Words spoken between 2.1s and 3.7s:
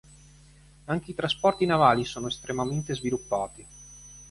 estremamente sviluppati.